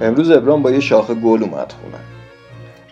[0.00, 1.98] امروز ابرام با یه شاخه گل اومد خونه.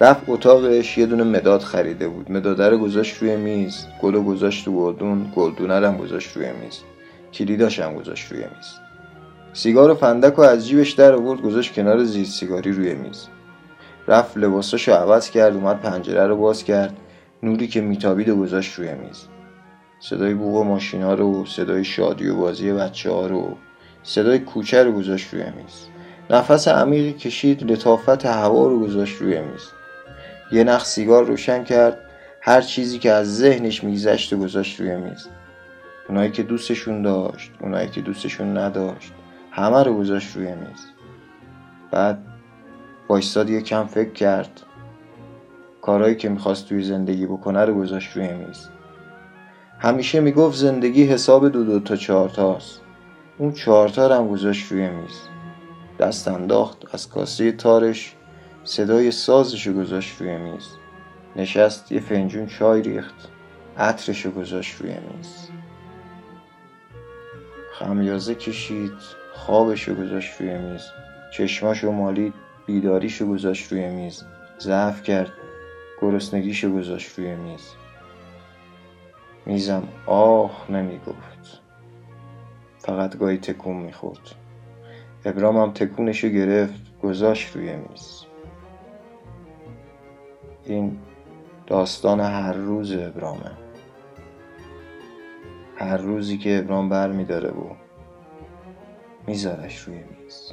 [0.01, 2.33] رفت اتاقش یه دونه مداد خریده بود.
[2.33, 3.87] مداده رو گذاشت روی میز.
[4.03, 6.79] گل رو گذاشت تو گلدون گلدونه هم گذاشت روی میز.
[7.33, 8.75] کلیداش هم گذاشت روی میز.
[9.53, 13.27] سیگار و فندک رو از جیبش در آورد گذاشت کنار زیر سیگاری روی میز.
[14.09, 16.97] رفت لباساشو عوض کرد اومد پنجره رو باز کرد.
[17.43, 19.25] نوری که میتابید و گذاشت روی میز.
[20.01, 23.57] صدای بوغ ماشینا رو صدای شادی و بازی بچه ها رو
[24.03, 25.98] صدای کوچه رو گذاشت روی میز.
[26.31, 29.71] نفس عمیقی کشید لطافت هوا رو گذاشت روی میز.
[30.53, 31.99] یه نخ سیگار روشن کرد
[32.41, 35.29] هر چیزی که از ذهنش میگذشت و گذاشت روی میز.
[36.09, 39.13] اونایی که دوستشون داشت اونایی که دوستشون نداشت
[39.51, 40.87] همه رو گذاشت روی میز.
[41.91, 42.19] بعد
[43.09, 44.61] وایستاد یه کم فکر کرد.
[45.83, 48.69] کارهایی که می‌خواست توی زندگی بکنه رو گذاشت روی میز.
[49.79, 52.81] همیشه می‌گفت زندگی حساب دو دو تا چهار تاست.
[53.39, 55.21] اون چهار تا هم گذاشت روی میز.
[55.99, 58.15] دست انداخت از کاسه تارش
[58.65, 60.69] صدای سازش رو گذاشت روی میز.
[61.37, 63.29] نشست یه فنجون چای ریخت
[63.77, 65.49] عطرش رو گذاشت روی میز.
[67.73, 68.93] خمیازه کشید
[69.35, 70.83] خوابش رو گذاشت روی میز.
[71.33, 72.35] چشماش رو مالید
[72.67, 74.25] بیداریش رو گذاشت روی میز.
[74.61, 75.33] ضعف کرد
[76.01, 77.73] گرسنگیش رو گذاشت روی میز.
[79.47, 81.63] میزم آه نمی گفت
[82.79, 84.48] فقط گاهی تکون می‌خورد.
[85.25, 88.25] ابرام هم تکونش رو گرفت گذاشت روی میز.
[90.65, 90.99] این
[91.67, 93.51] داستان هر روز ابرامه.
[95.77, 97.75] هر روزی که ابرام بر میداره و
[99.27, 100.53] میذارش روی میز.